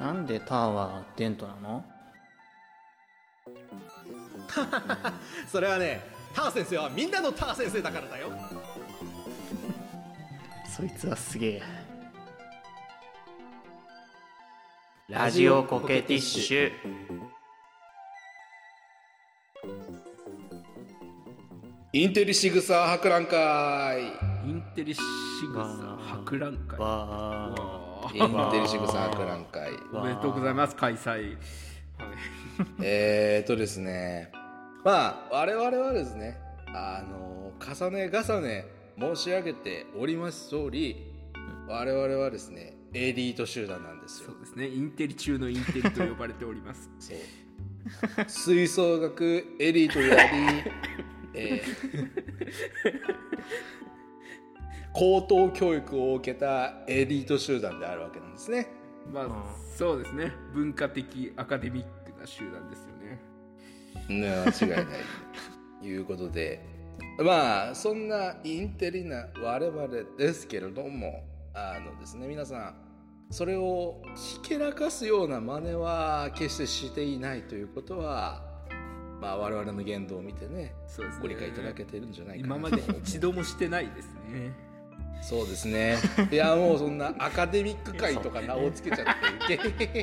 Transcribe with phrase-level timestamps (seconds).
[0.00, 1.84] なんでターはデントなの？
[5.50, 6.02] それはね
[6.34, 8.30] ター先生はみんなのター先生だからだよ。
[10.68, 11.62] そいつはすげえ。
[15.08, 16.72] ラジオコケティッシュ。
[21.92, 24.02] インテリシグサ博覧会。
[24.46, 25.00] インテリシ
[25.52, 26.78] グサ博覧会。
[28.14, 29.72] インテリシグサ博覧会。
[29.92, 31.38] おめでとうございます開催、はい、
[32.82, 34.30] えーっとですね。
[34.84, 36.38] まあ我々はですね
[36.68, 38.66] あの重ね重ね
[38.98, 41.12] 申し上げております通り
[41.68, 44.30] 我々はですねエリート集団なんですよ。
[44.30, 44.68] そうですね。
[44.68, 46.90] インテリ中のインテリと呼ばれております。
[47.00, 47.16] そう。
[48.28, 50.30] 吹奏楽エリートやり、
[51.34, 52.10] えー
[54.92, 58.68] 高等教育を受けたエリート集団であるわけなんですね。
[59.12, 59.26] まあ、
[59.76, 60.32] そうですね。
[60.54, 64.20] 文化的アカデミックな集団ですよね。
[64.20, 64.86] ね間違いない。
[65.80, 66.72] ということで。
[67.18, 72.74] まあそんなインテリな我々ですけれどもあのですね皆さん
[73.30, 78.42] それをひけらかすような真似は決してしていないということは
[79.20, 80.74] まあ我々の言動を見てねね。
[81.20, 84.71] ご理解いただけてるんじゃないかな今まで一度もしてないですね
[85.20, 85.98] そうですね
[86.30, 89.56] いやもうそんなアカデミック界とか名を付けちゃって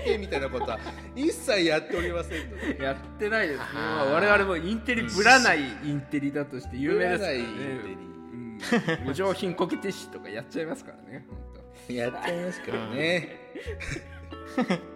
[0.05, 0.79] ゲみたいなことは
[1.15, 8.09] 一切やっておりませんのでやってないですね、まあ、我々もインテリぶらないインテリだとして有名ですからねぶらないインテリ
[9.01, 11.25] うん、お上品コケティッシュとかやっちゃいますからね
[11.87, 13.29] やっちゃいますからね。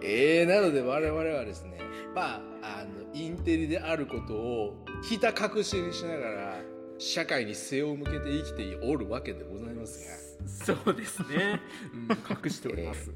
[0.02, 1.78] えー、なので我々はですね、
[2.14, 6.56] まあ、あの、インテリであることをひた隠しにしながら、
[6.98, 11.60] 社会に背を向けて生きておるわけでございますが、そうですね、
[11.92, 13.10] うん、隠しております、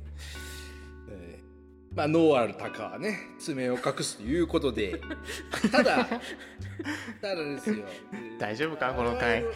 [1.11, 1.97] えー。
[1.97, 5.01] まあ、ノーアルタカはね、爪を隠すということで、
[5.71, 6.07] ただ、
[7.21, 7.85] ただですよ、
[8.39, 9.45] 大丈夫かこの回。
[9.45, 9.51] 我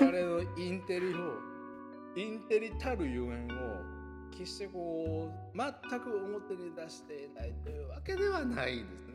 [0.00, 1.50] 々のインテリの
[2.16, 4.00] インテリたるゆえんを
[4.32, 9.06] 決してこう全く表に出していないというわけではないです。
[9.06, 9.09] ね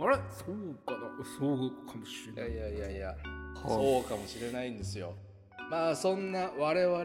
[0.00, 0.16] あれ？
[0.30, 1.24] そうかな？
[1.38, 2.56] そうかもしいれない。
[2.56, 3.16] やいやいやいや
[3.54, 5.14] ほそうかもしれないんですよ。
[5.70, 7.04] まあそんな我々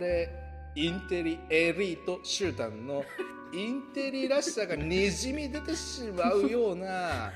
[0.76, 3.04] インテリエリート集団の
[3.54, 7.32] インテリらしさがにじみ出てしまうような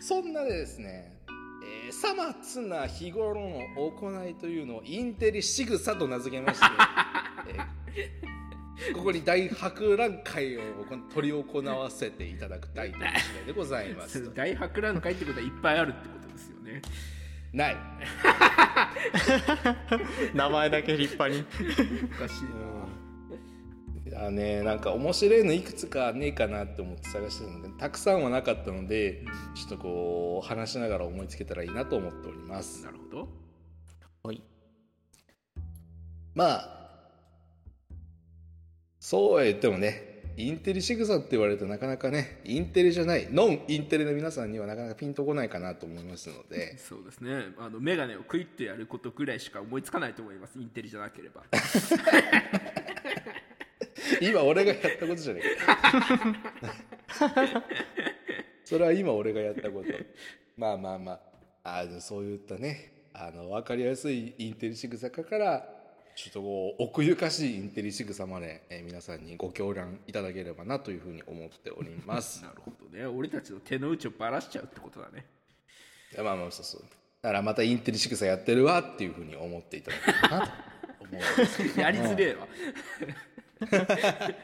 [0.00, 1.22] そんなですね、
[1.86, 6.66] えー、さまつな日頃の行いというのをインテリ仕草と名付けまして、
[7.48, 8.39] えー
[8.94, 10.60] ここに大博覧会を
[11.12, 14.30] 取り行わせていただきたいという次第でございます。
[14.34, 16.80] 大博覧会ってことはいっぱいあるってことですよね。
[17.52, 17.74] ない。
[17.74, 17.78] う
[20.36, 21.44] 名前だけ立派に。
[22.04, 22.44] おかしい
[24.08, 29.24] いやねなんか面白いのいくつかねえかなって思って探してたのでたくさんはなかったので
[29.54, 32.84] ちょっとこう話しながら思いつけたらいいなと思っております。
[32.84, 33.28] なるほど。
[34.24, 34.42] はい。
[36.34, 36.79] まあ
[39.00, 46.76] そうは言ってもねインテリ仕草って言われるとなかなかねインテリじゃないノンインテリの皆さんにはなかなかピンとこないかなと思いますので。
[46.78, 47.52] そうですね。
[47.58, 50.58] あの眼鏡をクイッとやることぐらいしか思いつかないと思います。
[50.58, 51.44] インテリじゃなければ。
[54.20, 55.78] 今俺がやったことじゃねえか。
[58.64, 59.88] それは今俺がやったこと。
[60.56, 61.20] まあまあまあ。
[61.62, 65.79] あのそういったねあの分かりやすいインテリ仕草から
[66.20, 72.42] ちょっとこう奥ゆかしいインテリ仕草まで、えー皆さんにご協覧いただければなというふうに思っております。
[72.44, 73.06] なるほどね。
[73.06, 75.24] 俺たちの手の内をばらしちゃうってことだね。
[76.12, 76.82] いやまあまあそうそう。
[77.22, 80.52] だからまたインテリ仕草やってるわっていうふうに思っていただければなと。
[81.04, 82.48] 思うんですけどもやりづれえわ。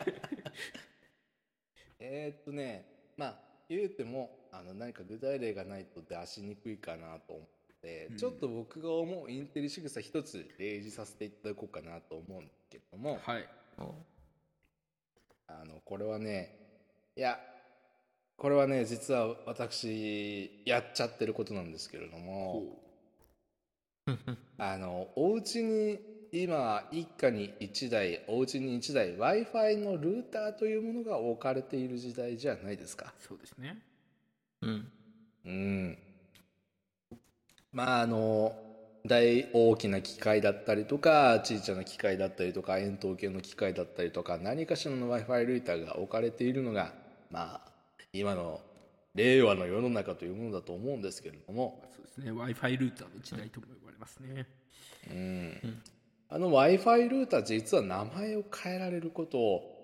[2.00, 2.87] えーっとね
[3.19, 3.38] まあ
[3.69, 7.47] 言うてもあの何か具体例がないと出しにくいかなと思
[7.87, 13.49] って、ちょっと僕が思うインテリ仕草一つ例示させていただこうかなと思うんですけどもはい
[15.49, 16.56] あのこれはね
[17.17, 17.38] いや
[18.37, 22.83] これはね実は私やっちゃってることなんですけれども
[24.59, 25.99] あのお家に
[26.32, 33.15] 今一家に1台お家に1台 w i f i のルーターというものが置かれている時代じゃないですか。
[33.19, 33.81] そうですね
[34.62, 34.93] うん
[35.47, 35.99] うん。
[37.76, 38.56] まああの
[39.05, 46.94] 大大きな機械だったりとか小さな機械だったりとか円筒形の機械だったりとか何かしらの w i f i ルーターが置かれているのが
[47.31, 47.70] まあ
[48.14, 48.62] 今の
[49.14, 52.28] 令和の世の中というものだと思うんですけれども、そうですね。
[52.28, 54.46] W i f i ルーターの時代とも呼ばれますね。
[55.11, 55.82] うん。
[56.31, 59.76] あの w i f i ルーター実は名前を変えられることを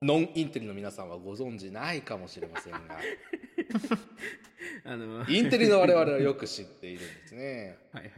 [0.00, 2.78] ノンインテリの皆さんはご存知ないかもしれませんが
[4.84, 7.78] あのインテリの我々はよく知っているんですね。
[7.92, 8.12] はいはい。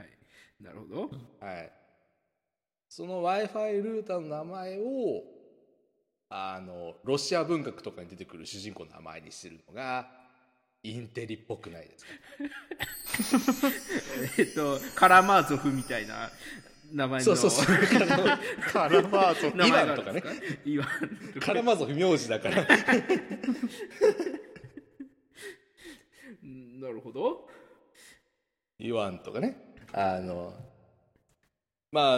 [0.60, 1.10] なるほど。
[1.40, 1.72] はい。
[2.88, 5.24] その w i f i ルーターの名前を
[6.30, 10.08] あのロシア文学とかに出てくる主人公の名前にしてるのが
[10.82, 13.68] インテリっぽくないですか？
[14.38, 16.30] えっとカラマーゾフみたいな
[16.92, 17.24] 名前の。
[17.24, 17.66] そうそうそう。
[18.72, 20.22] カラマーゾ名前があイワンとかね。
[20.64, 20.84] イワ
[21.36, 22.60] ンカラマゾフ名字だから。
[22.60, 22.66] うん
[26.44, 27.48] なるほど。
[28.78, 29.56] イワンとかね。
[29.92, 30.52] あの
[31.90, 32.16] ま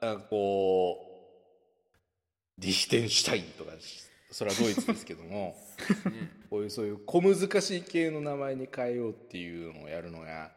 [0.00, 0.98] ああこ
[2.58, 3.72] うディヒテンシュタインとか
[4.30, 5.56] それはドイツですけども。
[6.48, 10.52] こういうそういう小難しい系の名前に変えようっていうのをやるのが、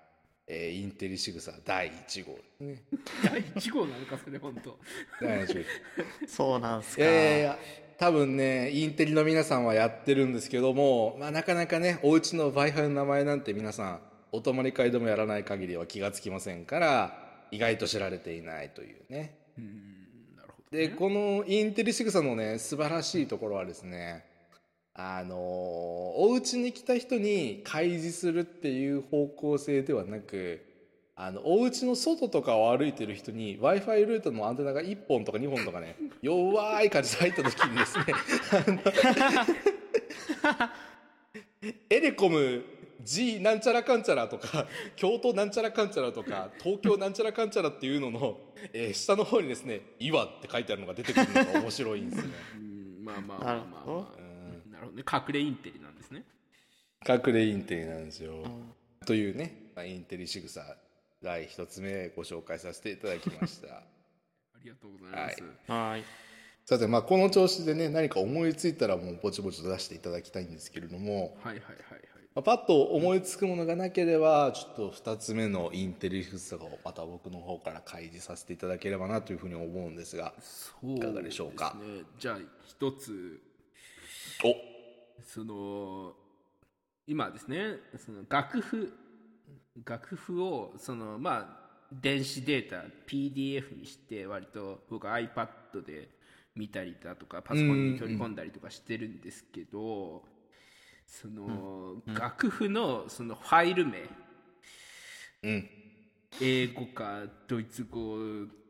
[0.47, 2.83] えーインテリシグサ第1号ですね。
[3.25, 4.77] 第1号なのかそれ本当
[5.21, 6.27] 第1号。
[6.27, 7.09] そうなんすいか。
[7.09, 7.59] やいやいや
[7.99, 13.99] 多分ねインテリの皆さんはやってるんですけども、まあ、なかなかねお家の w i f i の名前なんて皆さん
[14.31, 17.13] お泊まり会でもやらない限りは気がつきませんから
[17.51, 19.37] 意外と知られていないというね。
[19.57, 19.65] うん
[20.37, 24.23] なるほどでこのインテリシグサのね素晴らしいところはですね
[24.93, 30.68] あのーお家に来た人に開示するっていう方向性ではなく
[31.21, 38.05] あのお家の外とかを歩いてる人に w i f i ルートのアンテナが1本とか2本とかね 弱い感じで入った時にですね
[41.89, 42.63] エレコム
[43.01, 48.39] G なんちゃらかんちゃらとか京都なんちゃらかんちゃらとか東京なんちゃらかんちゃらっていうのの、
[48.71, 52.33] えー下の方にですね「岩」って書いてあるのが出てくるのが面白いんですよね。
[52.55, 54.97] うんまあまあまあまあ、まあ、なるほど。
[54.97, 55.03] ね。
[55.11, 56.23] 隠れインテリなんですね。
[57.05, 58.45] 隠れインテリなんですよ。
[59.05, 60.61] というねまあインテリ仕草
[61.21, 63.67] 第一つ目ご紹介させていただきました。
[63.77, 63.83] あ
[64.63, 66.03] りがとうございます、はい。
[66.65, 72.09] さてまあこの調子でね何か思いついたらもうぼちぼちと出していただきたいんですけれども、はい、はいはいはい。
[72.35, 81.75] まあ、パッと思いつくものがなければちょっと2つ目のインテリ仕草をまた僕の方から開示させていただければなというふうに思うんですがそういかがでしょうか？
[81.79, 82.03] ですね。
[82.19, 83.41] じゃあ一つ。
[84.43, 84.55] お。
[85.23, 86.15] その
[87.07, 88.93] 今ですねその楽譜
[89.85, 91.59] 楽譜をそのまあ
[91.91, 95.47] 電子データ PDF にして割と僕 iPad
[95.85, 96.09] で
[96.55, 100.23] 見たりだとかパソコンに取り込んだりとかしてるんですけど、
[101.07, 104.03] その、楽譜のそのファイル名
[105.43, 105.69] うん
[106.41, 108.17] 英語かドイツ語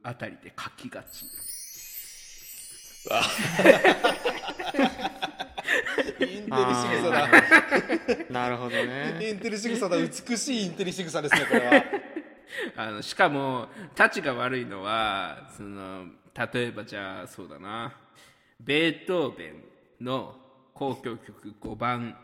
[0.03, 1.25] あたりで書きがち
[6.19, 6.49] インテリ仕
[6.99, 7.29] 草だ。
[8.29, 9.19] なるほどね。
[9.21, 9.97] インテリ仕草だ。
[9.97, 11.83] 美しいインテリ仕草ですねこれは。
[12.75, 16.07] あのしかもたちが悪いのはその
[16.53, 17.95] 例えばじゃあそうだな。
[18.59, 19.63] ベートーベン
[20.01, 20.35] の
[20.79, 22.15] 交響曲5番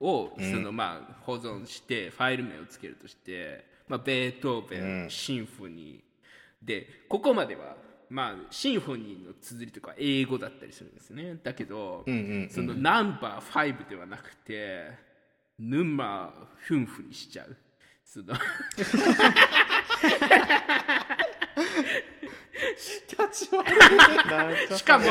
[0.00, 6.66] をその、まあ、保存してファイル名をつけるとして、まあ、ベートーベン、シンフォニー。
[6.66, 7.76] でここまでは、
[8.08, 11.38] まあ、シンフォニーの綴りとか英語だったりするんですね。
[11.42, 12.04] だけど、
[12.50, 14.90] そのナンバー5ではなくて
[15.58, 17.56] ヌンマーフンフにしちゃう。
[18.04, 18.34] その
[24.76, 25.04] しかも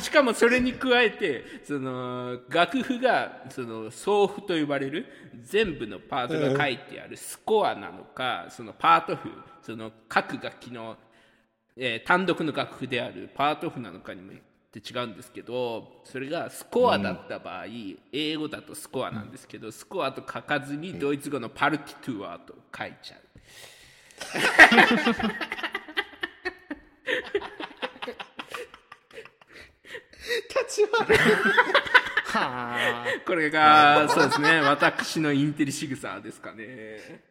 [0.00, 5.06] しかもそれに加えてその楽譜がその奏譜と呼ばれる
[5.42, 9.30] 全部のパートが書いてあるスコアなのか、そのパート譜
[9.62, 10.96] その各楽器の、
[11.76, 17.64] えー単独の楽譜であるパート譜なのかにもよって違うんですけどそれがスコアだった場合、
[18.12, 23.22] 英語だとスコアなんですけど、スコアと書かずにドイツ語のパルティトゥアと書いちゃう。
[32.32, 33.04] はあ。
[33.26, 37.22] これがそうですね私のインテリ仕草ですかね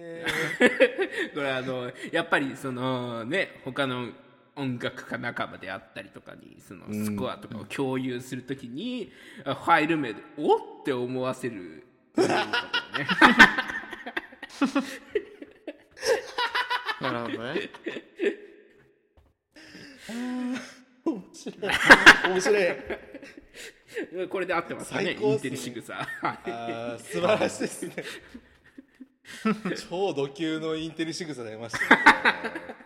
[0.00, 0.24] いいね
[1.34, 4.08] これあのやっぱりそのね他の
[4.56, 9.10] 音楽家仲間であったりとかにそのスコアとかを共有するときに、
[9.44, 11.86] ファイル名で「おっ!」って思わせる。
[17.00, 17.70] なるほどね。
[22.28, 22.66] 面白い。
[24.28, 25.50] これで合ってますかね最高っすね。
[25.50, 26.08] インテリ仕草。
[26.98, 27.94] 素晴らしいですね
[29.88, 31.96] 超ド級のインテリ仕草出ました。
[31.96, 32.80] ね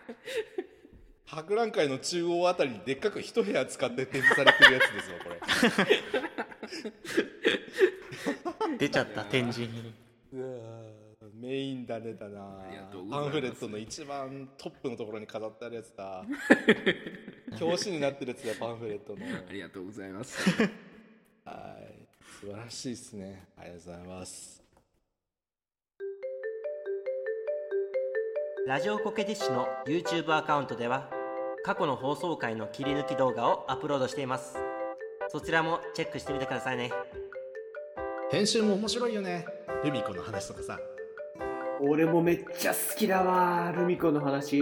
[1.25, 5.29] 博覧会の中央あたりにでっかく一部屋使って展示されてるやつですわこ
[8.69, 8.77] れ。
[8.77, 9.93] 出ちゃった、展示に。
[10.33, 10.95] うわー
[11.33, 12.63] メインだねだな。
[13.09, 16.23] パンフレットの一番トップのところに飾ってあるやつだ。
[17.59, 19.25] 表紙になってるやつだよパンフレットの。
[19.25, 20.49] ありがとうございます。
[21.43, 22.07] はい。
[22.39, 23.47] 素晴らしいですね。
[23.57, 24.64] ありがとうございます
[28.67, 31.07] ラジオコケティッシュの YouTube アカウントでは
[31.63, 34.57] 過去の放送回の切り抜き動画をアップロードしています。
[35.29, 36.91] そちらもチェックしてみてくださいね。
[38.31, 39.45] 編集も面白いよね。
[39.83, 40.79] ルミ子の話とかさ。
[41.79, 44.61] 俺もめっちゃ好きだわルミ子の話。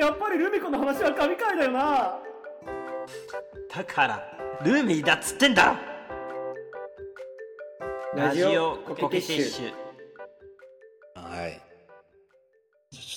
[0.00, 2.18] やっぱりルミ子の話は神回だよな。
[3.72, 4.20] だから
[4.64, 5.78] ルーミーだっつってんだ
[8.14, 8.20] ろ。
[8.20, 9.72] ラジオコケティッシュ。
[11.14, 11.65] はい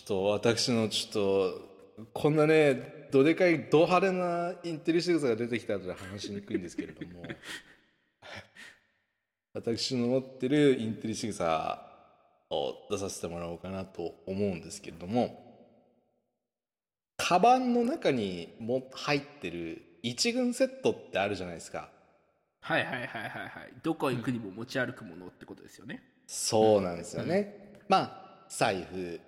[0.09, 7.23] と私のちょっとこんなねどでかいド派手なインテリ仕草が出てきた後で話しにくいんですけれども。
[9.53, 11.83] 私の持ってるインテリ仕草
[12.51, 15.47] を出させてもらおうかなと思うんですけれども。
[17.17, 21.91] カバンの中にも入ってる一軍セットってあるじゃないですか。
[22.61, 23.73] はいはいはいはいはい。
[23.83, 26.03] どこ行くにも持ち歩くものってことですよね。
[26.27, 29.19] そうなんですよね、まあ財布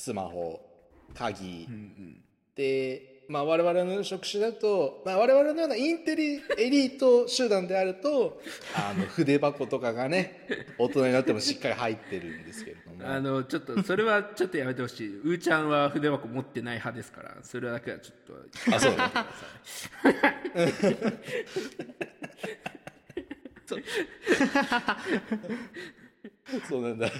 [0.00, 0.58] スマホ
[1.12, 2.20] 鍵、うんうん。
[2.54, 8.40] で、まあ、我々の職種だと、まあ、我々のようなインテリエリート集団であると
[8.74, 10.46] あの筆箱とかがね
[10.78, 13.06] 大人になってもしっかり入ってるんですけれども。
[13.06, 15.20] あのちょっとそれはちょっとやめてほしい。
[15.20, 18.74] うーちゃんは筆箱持ってない派ですからそれだけはちょっと。
[18.74, 18.98] あそうね。
[26.68, 27.10] そうなんだ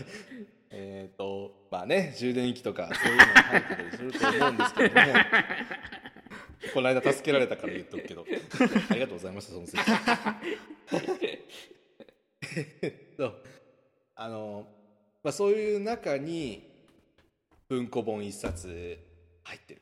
[0.70, 5.06] えっ、とまあね充電器とかそういうのが入ってたりすると思うんですけれども
[6.74, 8.24] この間助けられたから言っとくけど。
[8.90, 9.82] ありがとうございましたその説。
[12.82, 13.42] えっと
[14.14, 14.66] あの、
[15.22, 16.68] まあ、そういう中に
[17.68, 18.98] 文庫本一冊
[19.44, 19.79] 入ってる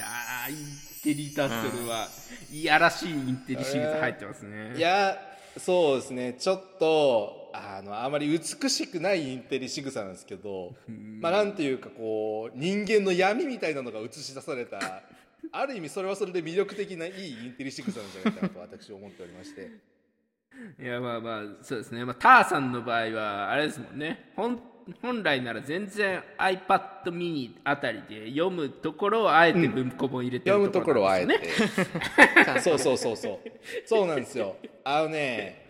[0.00, 0.56] あーイン
[1.02, 2.08] テリだそれは
[2.50, 4.74] いやらしいインテリシリーズ入ってますね。
[4.76, 5.16] いや
[5.56, 6.36] そうですね。
[6.38, 10.74] ちょっとあのあまり美しくないインテリ仕草なんですけど、
[11.20, 15.02] まあなんていうかこう人間の闇みたいなのが映し出された
[15.50, 19.70] ある意味それはそれで魅力的ないいインテリ仕草なんじゃないかなと私は思っておりまして。
[20.80, 24.32] いやまあまあそうですね、まあ、ターさんの場合はあれですもんね。
[24.36, 24.60] 本
[25.02, 32.60] 本来なら全然 iPad mini あたりで読むところをあえて文庫本入れてる読むところはあえなんですよねて。
[32.60, 33.38] そうそうそうそう。
[33.86, 34.56] そうなんですよ。
[34.84, 35.66] あのね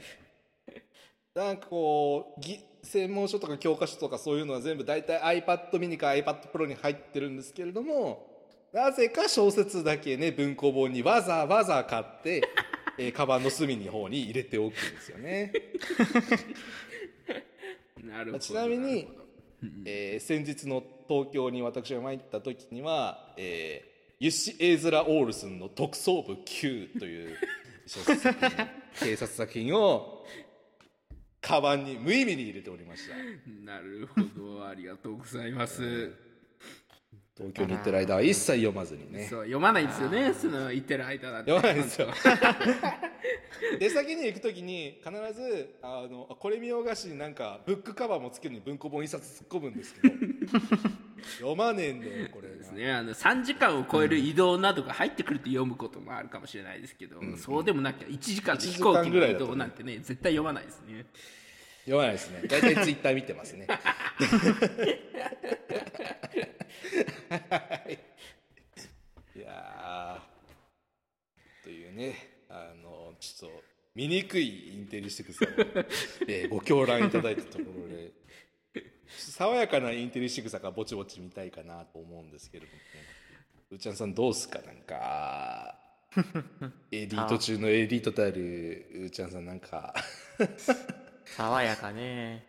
[1.34, 8.26] なんかこうぎ専門書とか教科書とかそういうのは全部大体 iPad mini か iPad Pro に入ってるんですけれども
[8.72, 12.42] なぜか小説だけね文庫本にわざわざ買って、
[12.98, 15.52] えー、カバンの隅の方に入れておくんですよね
[18.40, 19.08] ちなみに
[19.84, 23.88] えー先日の東京に私が参った時には、えー
[24.20, 27.36] ユッシ・エーズラ・オールスンの「特捜部 Q」という
[27.86, 28.66] 小説作品
[28.98, 30.26] 警察作品を
[31.40, 33.14] カバンに無意味に入れておりました。
[33.64, 34.20] なるほ
[34.56, 36.12] どありがとうございます
[37.38, 39.28] 東京に行ってる間は一切読まずにね。
[39.30, 41.52] そう読まないんですよねその言ってる間だって。
[41.52, 42.08] 読まないんですよ。
[43.78, 50.14] 出先に行く時に必ずあのこれ見よがしになんかブックカバーもつけるに文庫本一冊突っ込むんですけど。
[51.38, 59.98] 読まねえんだよこれですね、あの3時間を超える移動などが入ってくると読むこともあるかもしれないですけど、そうでもなきゃ1時間で飛行機の移動なんてね。
[59.98, 61.06] 絶対読まないですね
[61.88, 62.42] 読まないですね。
[62.48, 63.66] 大体ツイッター見てますね。
[69.34, 71.64] いやー。
[71.64, 72.14] というね
[72.48, 73.62] あのちょっと
[73.94, 75.48] 醜いインテリしてくさを、
[76.28, 78.12] えーご狂乱いただいたところで
[79.08, 82.82] 爽やかなインテリ仕草がぼちぼち見たいかなと思うんですけれどもね。
[83.70, 84.60] うーちゃんさんどうっすか？
[84.60, 85.78] なんか
[86.90, 89.94] エリート中のエリートであるうーちゃんさんなんか
[91.36, 92.44] 爽やかね。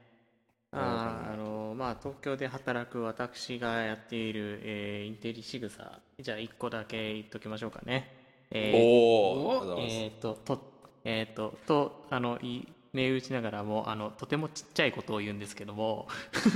[0.72, 6.00] あーあのまあ東京で働く私がやっている、えーインテリ仕草。
[6.20, 8.12] じゃあ1個だけ言っときましょうかね。
[8.52, 10.62] えーおおえー、とと
[11.04, 16.08] えっ、ととあのい銘打ちながらもあのとてもちっちゃいことを言うんですけども。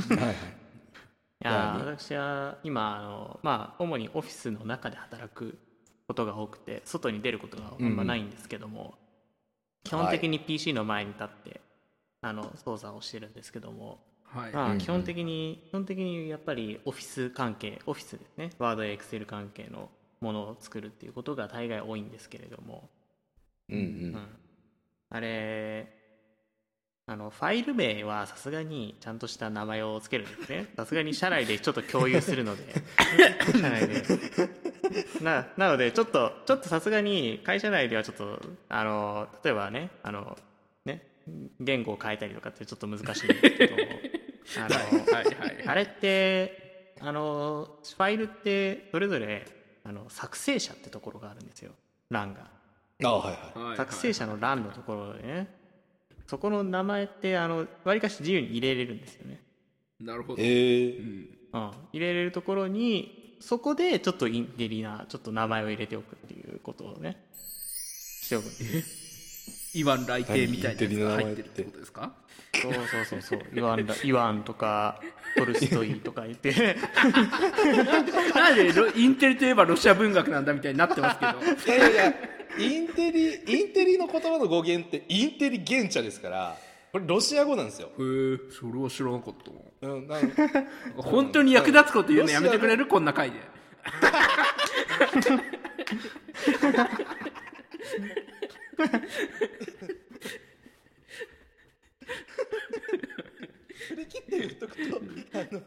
[0.09, 0.35] はいはい。
[1.43, 1.97] いや何？
[1.97, 5.57] 私は今あの、まあ、主にオフィスの中で働く
[6.07, 8.95] ことが多くて外に出ることがあんまないんですけども、
[9.83, 11.61] 基本的に PC の前に立って、
[12.23, 14.77] あの操作をしてるんですけども、はい、まあ、うんうん。
[14.79, 18.49] 基本的に基本的にやっぱりオフィス関係オフィスですね。
[18.57, 19.89] ワードやエクセル関係の
[20.21, 22.89] ものを作るっていうことが大概多いんですけれども、
[23.69, 24.11] うんううん。
[24.13, 24.27] ん
[25.09, 26.03] あれ
[27.05, 30.67] あのファイル名はさすがにちゃんとした名前をつけるんですね。
[30.77, 32.63] さすがに社内でちょっと共有するので。
[33.51, 34.03] 社内で。
[35.21, 38.39] ななのでちょっとちょっとさすがに会社内ではちょっと
[38.69, 40.35] あの例えばねあのね
[41.59, 43.75] 言語を変えたりとかってちょっと難しいんですけど
[44.57, 49.45] あのはいはいあれってあのファイルってそれぞれ
[49.83, 51.71] あの作成者ってところがあるんですよ。
[52.09, 52.47] 欄が。
[53.03, 53.67] あはいはい。
[53.69, 55.63] はい作成者の欄のところでね。
[56.27, 59.41] そこの名前ってあのわりかし自由に入れれるんですよね、
[59.99, 60.99] なるほど、えー。
[60.99, 61.29] うん。
[61.53, 69.02] うん、入れれるところにそこでちょっとインテリなちょっと名前を入れておくっていうことをねしておくんです
[69.73, 72.11] イワン来帝みたいなやつが入ってるってことですか？
[72.61, 73.39] そうそうそうそう。
[73.53, 75.01] イワンだ イワンとか
[75.35, 76.53] トルストイとか言って。
[78.35, 81.33] なんでロインテリといえばロシア文学なんだみたいになってますけど。
[81.75, 82.13] いやいやいや
[82.59, 86.55] インテリインテリの言葉の語源ってインテリゲンチャですから。
[86.91, 89.33] これロシア語なんですよ、へえそれは知らなかっ
[89.81, 89.93] たな。
[89.95, 90.15] うん、な
[90.97, 92.85] 本当に役立つこと言うのやめてくれる？
[92.85, 93.37] こんな回で
[103.87, 105.01] 振り切って言っとくと
[105.33, 105.61] あの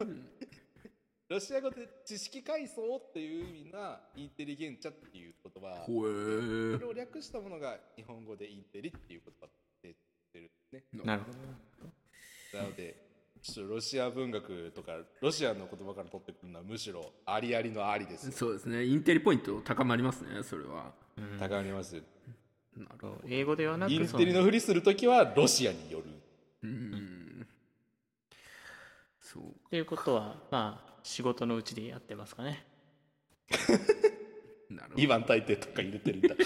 [1.28, 5.75] ロシア語で知識階層っていう意味なインテリゲンチャっていう言葉。
[5.82, 9.48] ほえそれを略したものが日本語でインテリっていう言葉
[9.82, 9.96] で
[10.32, 10.84] 出るんですね。
[11.04, 11.32] なるほ
[12.52, 12.58] ど。
[12.58, 12.96] なので
[13.42, 18.32] ちょっとロシア文学とかロシアの言葉から取ってくるのはむしろありありのありですよ。
[18.32, 18.84] そうですね。
[18.84, 20.94] インテリポイント高まりますねそれは。
[21.40, 22.00] 高まります
[23.06, 26.04] そう英語ではなくインそテリのふりするときはロシアによる。
[26.62, 27.46] うん。
[29.20, 29.42] そう。
[29.42, 32.64] っていうことはまあ仕事のうちでやってますかね。
[34.68, 36.34] なるほどイワン大帝とか入れてるんだ。
[36.34, 36.38] い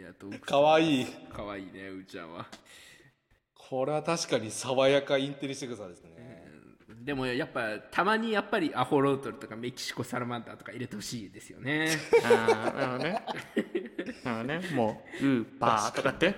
[0.00, 1.06] やどうかわいい。
[1.06, 2.46] かわいいねうーちゃんは。
[3.54, 6.39] これは確かに爽やかインテリ仕草ですね
[7.04, 11.88] でもやっぱたまにやっぱりアホロートルとかメキシコサラマンダーとか入れてほしいですよね。
[12.22, 13.24] ああなるほどね。
[14.22, 14.60] なるほどね。
[14.74, 16.34] もう「ウーパー」とかって。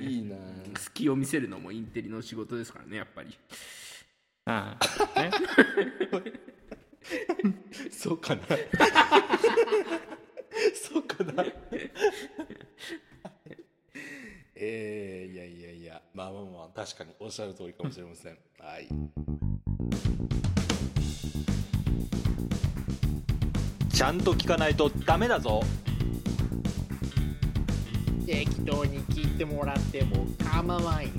[0.00, 0.36] いいな
[0.76, 3.36] 隙を見せるのもインテリの仕事ですからねやっぱり。
[4.44, 4.76] あ
[5.16, 5.30] あね。
[7.90, 8.42] そうかな。
[10.74, 11.44] そうかな
[14.60, 16.32] えー、いやいやいやま
[16.74, 18.38] 確かにおっしゃる通りかもしれません。
[18.60, 18.88] はい。
[23.92, 25.60] ちゃんと聞かないとダメだぞ。
[28.26, 31.10] 適当に聞いてもらっても構わんよ。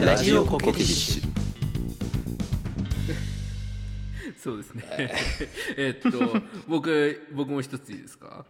[0.00, 1.28] ラジオコケティッシュ
[4.40, 4.84] そうですね。
[5.76, 6.18] えっと
[6.68, 8.46] 僕僕も一ついいですか？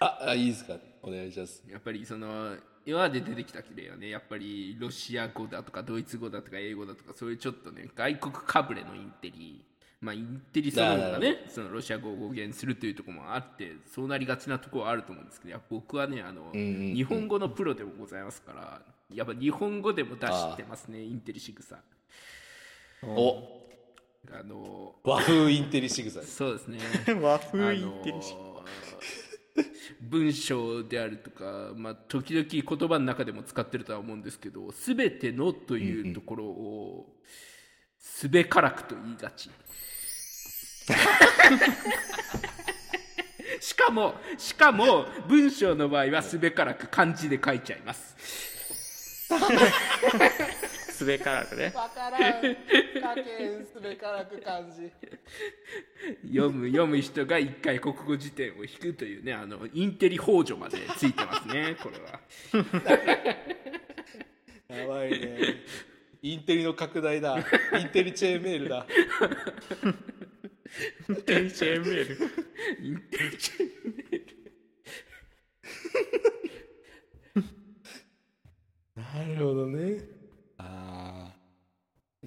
[0.00, 0.76] ああいいですか？
[1.02, 1.62] お願いします。
[1.68, 4.08] やっぱりその今まで出てきた例はね。
[4.08, 9.64] やっぱりロシア語だとかドイツ語だとか英語だとかそういうちょっとね外国かぶれのインテリ
[10.00, 18.80] まあインテリそのものがねそのロシア語を語源するというところもあってそうなりがちなところはあると思うんですけど僕はねあの、んうん日本語のプロでもございますから
[19.14, 21.76] やっぱ日本語でも出してますねインテリ仕草。
[23.04, 23.62] お。
[24.30, 26.22] あの和風インテリ仕草。
[26.22, 26.78] そうですね。
[27.20, 28.64] 和あ風インテリシの
[30.00, 37.16] 文章であるとか、まあ、時々言葉の中でも使ってるとは思うんですけど「すべての」というところを
[37.98, 39.50] 「すべからく」と言いがち。
[43.60, 49.28] しかもしかも文章の場合は「すべからく」漢字で書いちゃいます
[51.02, 51.72] すべからくね。
[51.74, 52.22] わからん。
[52.22, 52.38] か
[53.16, 54.92] けんすべからく感じ。
[56.28, 62.20] 読む読む人が一回国語辞典を引くというねあのインテリ幇助までついてますねこれは。
[64.78, 65.38] やばいね。
[66.22, 67.36] インテリの拡大だ。
[67.80, 68.86] インテリチェーンメールだ。
[71.08, 72.14] インテリチェーンメール。
[72.80, 73.72] インテリチェ
[79.02, 79.98] なるほどね。
[79.98, 80.21] ああい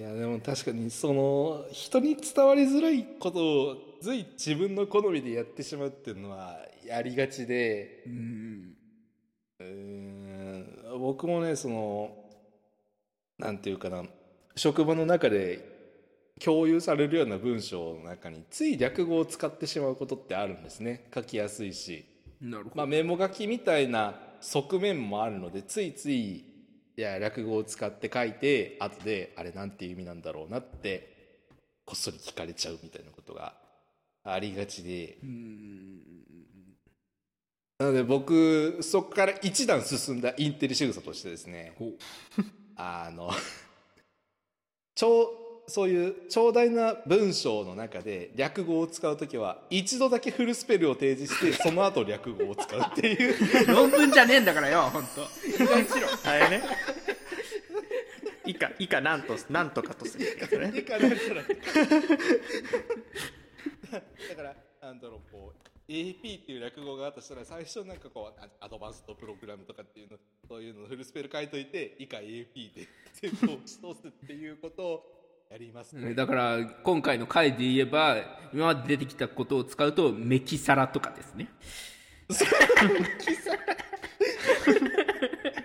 [0.05, 8.03] やでも確かにその人に伝わりづらいことを随自分の好みでやってしまうっていうのはやりがちで。
[8.05, 8.75] うん
[9.59, 10.99] うーん。
[10.99, 12.15] 僕もねその
[13.37, 14.03] なんていうかな。
[14.55, 15.75] 職場の中で
[16.39, 21.09] 共有されるような文章の中につい略語を使ってしまうことってあるんですね。
[21.13, 22.05] 書きやすいし。
[22.41, 26.54] なるほど、まあ、メモ書きみたいな側面もあるのでついつい
[26.97, 31.13] いや略語を使って書いて後であれなんていう意味なんだろうなって
[31.85, 33.53] こっそり聞かれちゃうみたいなことが
[34.23, 35.17] ありがちで。
[37.77, 41.73] なので僕そこから一段進んだインテリ仕草としてですね。
[42.77, 43.29] あの
[44.95, 53.67] 超そういう長大な文章の中で略語を使う時は一度だけフルスペルを提示してその後略語を使うっていう。
[53.67, 55.03] 論文じゃねえんだからよ本
[56.23, 56.29] 当。
[56.29, 56.61] あれね。
[58.45, 60.71] 以下以下なんとなんとかとするってやつね。
[60.79, 61.47] いかないからだ
[64.35, 65.59] からなんだろうこう
[65.91, 75.14] AP っていう略語があったとしたら最初なんかこうあアドバンストプログラムとかっていうのそういうのをフルスペル書いといて以下 AP で全部を打ち通すっていうことを
[75.49, 78.17] やりますね、だから今回の回で言えば
[78.53, 81.47] 今まで出てきたことを使うとメキサラとかですね。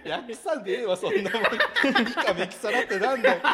[0.08, 1.42] 訳さんでええわそんなもん。
[1.42, 1.46] 以
[2.12, 3.40] 下メキサラってなんだよ。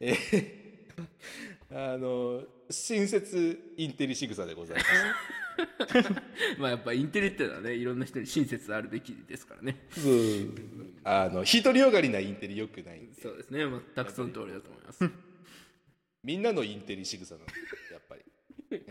[0.00, 0.58] えー
[1.70, 4.90] あの親切インテリ仕草でございます
[6.58, 9.76] まあやっぱインテリってのはねいろんな人に親切あるべきですからね。
[11.04, 13.22] あの独りよがりなインテリよくないんで。
[13.22, 13.64] そうですね。
[13.94, 15.10] 全くその通りだと思います。
[16.22, 17.52] みんなのインテリ仕草なんで
[17.92, 18.22] やっぱり。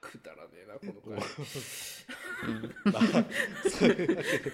[0.00, 3.24] くだらねえなこの回まあ
[3.68, 4.52] そういうわけで。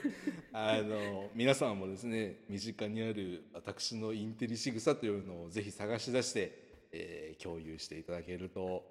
[0.52, 8.84] あの皆さんもですね身近にある私のインテリ仕草というのをぜひ探し出して、えー共有していただけると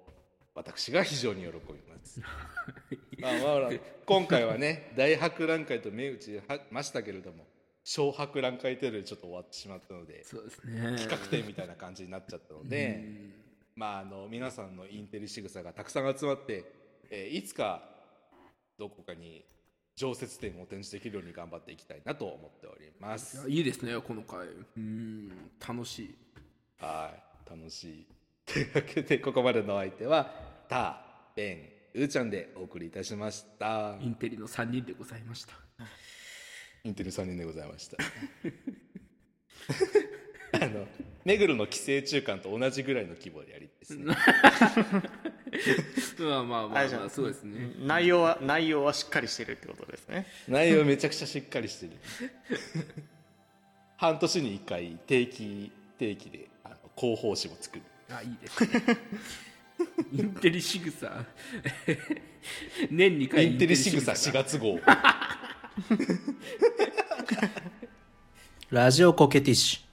[0.54, 2.20] 私が非常に喜びます。
[3.20, 3.70] まあまあ、
[4.06, 7.46] 今回はね大博覧会と銘打ちましたけれども
[7.84, 10.96] 小博覧会程度でちょっと終わってしまったのでそうですね。
[10.98, 13.04] 企画展みたいな感じになっちゃったので、
[13.76, 16.64] まあ、あの皆さんのインテリ仕草がたくさん集まって、
[17.10, 17.88] えーいつか
[18.78, 19.44] どこかに
[19.94, 23.48] 常設展を展示できるように頑張っていきたいなと思っております。
[23.50, 24.46] いいですねこの回。
[24.76, 26.14] うん楽しい。
[26.78, 28.06] はい、楽しい。
[28.46, 30.32] というわけでここまでのお相手は
[30.68, 33.96] ター、ベン、うーちゃんでお送りいたしました。
[34.00, 35.52] インテリの3人でございました
[36.84, 37.96] インテリ3人でございました。
[40.52, 40.86] あの
[41.24, 44.14] 目黒の寄生虫館と同じぐらいの規模でやりですね。
[46.18, 51.92] まあまあまあまあそうですね内容は内容はしっかりしてるってことですね内容めちゃくちゃしっかりしてる
[53.96, 56.48] 半年に1回定期定期で
[57.00, 57.82] 広報誌も作る。
[58.10, 58.98] あいいですね。
[60.12, 61.10] インテリ仕草。
[62.90, 64.12] 年2回インテリ仕草。
[64.12, 64.78] 4月号。
[68.68, 69.89] ラジオコケティッシュ